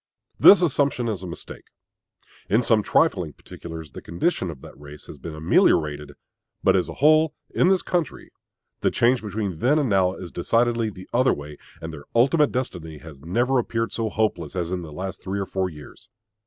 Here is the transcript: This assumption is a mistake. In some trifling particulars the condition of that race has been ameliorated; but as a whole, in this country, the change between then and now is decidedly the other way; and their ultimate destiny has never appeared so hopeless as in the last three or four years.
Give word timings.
This 0.39 0.63
assumption 0.63 1.07
is 1.07 1.21
a 1.21 1.27
mistake. 1.27 1.65
In 2.49 2.63
some 2.63 2.81
trifling 2.81 3.33
particulars 3.33 3.91
the 3.91 4.01
condition 4.01 4.49
of 4.49 4.59
that 4.61 4.75
race 4.75 5.05
has 5.05 5.19
been 5.19 5.35
ameliorated; 5.35 6.13
but 6.63 6.75
as 6.75 6.89
a 6.89 6.95
whole, 6.95 7.35
in 7.51 7.67
this 7.67 7.83
country, 7.83 8.31
the 8.79 8.89
change 8.89 9.21
between 9.21 9.59
then 9.59 9.77
and 9.77 9.89
now 9.89 10.15
is 10.15 10.31
decidedly 10.31 10.89
the 10.89 11.07
other 11.13 11.35
way; 11.35 11.57
and 11.81 11.93
their 11.93 12.05
ultimate 12.15 12.51
destiny 12.51 12.97
has 12.97 13.21
never 13.21 13.59
appeared 13.59 13.91
so 13.91 14.09
hopeless 14.09 14.55
as 14.55 14.71
in 14.71 14.81
the 14.81 14.91
last 14.91 15.21
three 15.21 15.39
or 15.39 15.45
four 15.45 15.69
years. 15.69 16.09